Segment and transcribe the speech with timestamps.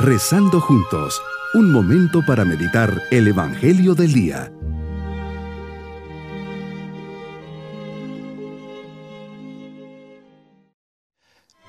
[0.00, 1.20] Rezando juntos,
[1.54, 4.52] un momento para meditar el Evangelio del Día.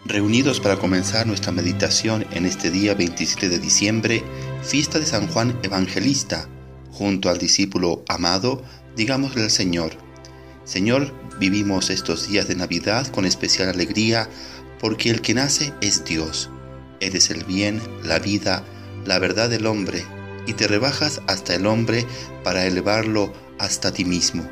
[0.06, 4.24] Reunidos para comenzar nuestra meditación en este día 27 de diciembre,
[4.62, 6.48] fiesta de San Juan Evangelista,
[6.92, 8.62] junto al discípulo amado,
[8.96, 9.94] digámosle al Señor,
[10.66, 14.30] Señor, vivimos estos días de Navidad con especial alegría
[14.80, 16.52] porque el que nace es Dios
[17.00, 18.64] Eres el bien, la vida,
[19.06, 20.04] la verdad del hombre,
[20.46, 22.06] y te rebajas hasta el hombre
[22.44, 24.50] para elevarlo hasta ti mismo.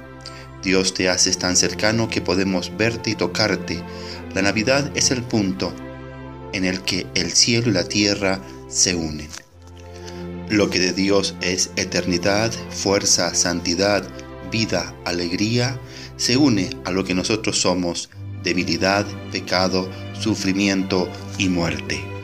[0.64, 3.84] Dios te haces tan cercano que podemos verte y tocarte.
[4.34, 5.74] La Navidad es el punto
[6.54, 9.30] en el que el cielo y la tierra se unen.
[10.50, 14.08] Lo que de Dios es eternidad, fuerza, santidad,
[14.50, 15.80] vida, alegría,
[16.16, 18.10] se une a lo que nosotros somos,
[18.44, 22.17] debilidad, pecado, sufrimiento y muerte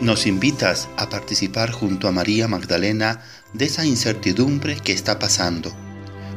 [0.00, 5.72] nos invitas a participar junto a María Magdalena de esa incertidumbre que está pasando.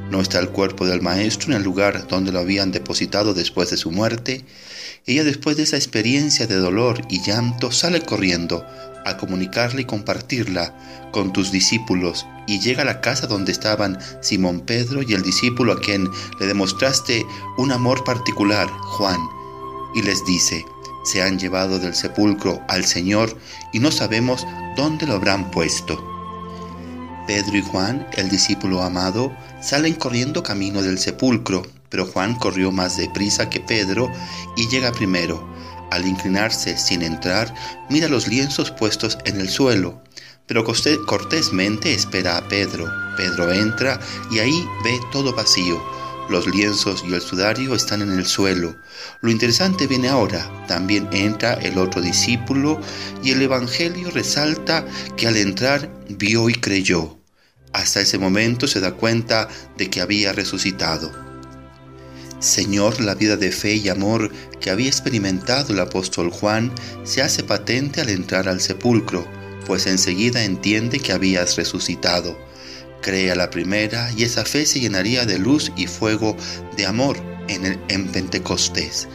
[0.09, 3.77] No está el cuerpo del Maestro en el lugar donde lo habían depositado después de
[3.77, 4.43] su muerte.
[5.05, 8.65] Ella después de esa experiencia de dolor y llanto sale corriendo
[9.05, 10.75] a comunicarla y compartirla
[11.11, 15.73] con tus discípulos y llega a la casa donde estaban Simón Pedro y el discípulo
[15.73, 17.25] a quien le demostraste
[17.57, 19.19] un amor particular, Juan,
[19.95, 20.65] y les dice,
[21.09, 23.35] se han llevado del sepulcro al Señor
[23.73, 25.97] y no sabemos dónde lo habrán puesto.
[27.25, 32.97] Pedro y Juan, el discípulo amado, salen corriendo camino del sepulcro, pero Juan corrió más
[32.97, 34.11] deprisa que Pedro
[34.55, 35.47] y llega primero.
[35.89, 37.51] Al inclinarse sin entrar,
[37.89, 40.03] mira los lienzos puestos en el suelo,
[40.45, 42.85] pero cortésmente espera a Pedro.
[43.17, 43.99] Pedro entra
[44.29, 45.98] y ahí ve todo vacío
[46.29, 48.75] los lienzos y el sudario están en el suelo.
[49.21, 50.49] Lo interesante viene ahora.
[50.67, 52.79] También entra el otro discípulo
[53.23, 54.85] y el Evangelio resalta
[55.17, 57.17] que al entrar vio y creyó.
[57.73, 61.11] Hasta ese momento se da cuenta de que había resucitado.
[62.39, 66.71] Señor, la vida de fe y amor que había experimentado el apóstol Juan
[67.03, 69.27] se hace patente al entrar al sepulcro,
[69.65, 72.48] pues enseguida entiende que habías resucitado
[73.01, 76.35] crea la primera y esa fe se llenaría de luz y fuego
[76.77, 77.17] de amor
[77.47, 79.07] en, el, en Pentecostés.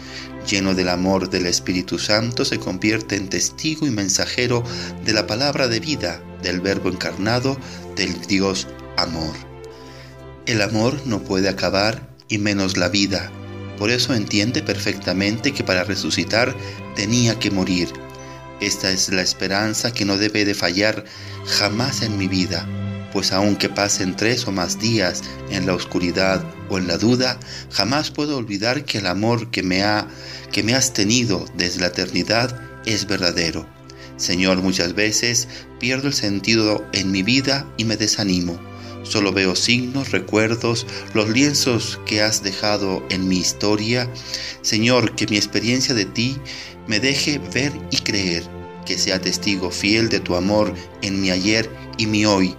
[0.48, 4.62] Lleno del amor del Espíritu Santo, se convierte en testigo y mensajero
[5.04, 7.58] de la palabra de vida, del Verbo encarnado,
[7.96, 9.34] del Dios amor.
[10.46, 13.30] El amor no puede acabar y menos la vida.
[13.78, 16.54] Por eso entiende perfectamente que para resucitar
[16.94, 17.88] tenía que morir.
[18.60, 21.04] Esta es la esperanza que no debe de fallar
[21.46, 22.68] jamás en mi vida
[23.14, 27.38] pues aunque pasen tres o más días en la oscuridad o en la duda,
[27.70, 30.08] jamás puedo olvidar que el amor que me, ha,
[30.52, 33.66] que me has tenido desde la eternidad es verdadero.
[34.16, 35.46] Señor, muchas veces
[35.78, 38.60] pierdo el sentido en mi vida y me desanimo.
[39.04, 44.10] Solo veo signos, recuerdos, los lienzos que has dejado en mi historia.
[44.62, 46.36] Señor, que mi experiencia de ti
[46.88, 48.42] me deje ver y creer,
[48.86, 52.56] que sea testigo fiel de tu amor en mi ayer y mi hoy,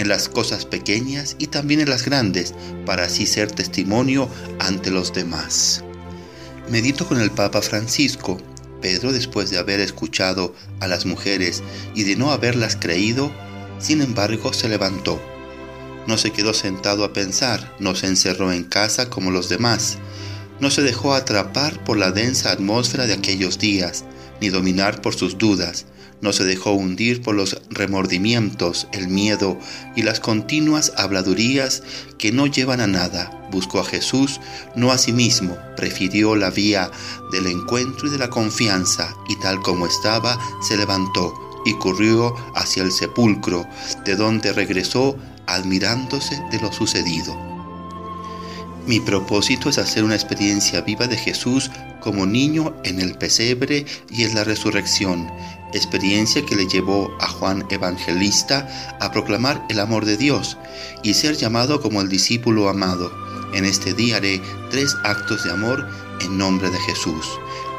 [0.00, 2.54] en las cosas pequeñas y también en las grandes,
[2.86, 4.28] para así ser testimonio
[4.58, 5.84] ante los demás.
[6.70, 8.40] Medito con el Papa Francisco.
[8.80, 11.62] Pedro, después de haber escuchado a las mujeres
[11.94, 13.30] y de no haberlas creído,
[13.78, 15.20] sin embargo se levantó.
[16.06, 19.98] No se quedó sentado a pensar, no se encerró en casa como los demás,
[20.60, 24.04] no se dejó atrapar por la densa atmósfera de aquellos días,
[24.40, 25.84] ni dominar por sus dudas,
[26.20, 29.58] no se dejó hundir por los remordimientos, el miedo
[29.96, 31.82] y las continuas habladurías
[32.18, 33.48] que no llevan a nada.
[33.50, 34.40] Buscó a Jesús,
[34.76, 36.90] no a sí mismo, prefirió la vía
[37.32, 42.82] del encuentro y de la confianza, y tal como estaba, se levantó y corrió hacia
[42.82, 43.66] el sepulcro,
[44.04, 45.16] de donde regresó
[45.46, 47.36] admirándose de lo sucedido.
[48.86, 54.24] Mi propósito es hacer una experiencia viva de Jesús como niño en el pesebre y
[54.24, 55.30] en la resurrección,
[55.72, 60.56] experiencia que le llevó a Juan Evangelista a proclamar el amor de Dios
[61.02, 63.12] y ser llamado como el discípulo amado.
[63.52, 65.88] En este día haré tres actos de amor
[66.20, 67.26] en nombre de Jesús.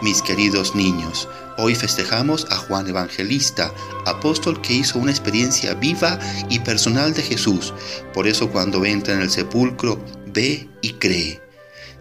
[0.02, 1.28] Mis queridos niños,
[1.58, 3.72] hoy festejamos a Juan Evangelista,
[4.06, 6.20] apóstol que hizo una experiencia viva
[6.50, 7.74] y personal de Jesús.
[8.14, 10.04] Por eso cuando entra en el sepulcro,
[10.34, 11.51] ve y cree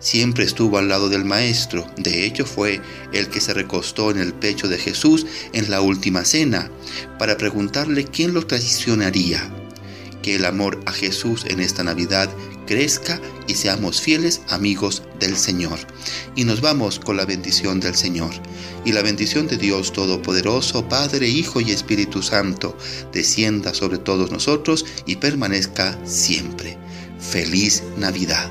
[0.01, 1.87] siempre estuvo al lado del Maestro.
[1.97, 2.81] De hecho, fue
[3.13, 6.71] el que se recostó en el pecho de Jesús en la última cena
[7.19, 9.49] para preguntarle quién lo traicionaría.
[10.23, 12.29] Que el amor a Jesús en esta Navidad
[12.67, 15.79] crezca y seamos fieles amigos del Señor.
[16.37, 18.33] Y nos vamos con la bendición del Señor.
[18.85, 22.77] Y la bendición de Dios Todopoderoso, Padre, Hijo y Espíritu Santo,
[23.13, 26.79] descienda sobre todos nosotros y permanezca siempre.
[27.19, 28.51] Feliz Navidad.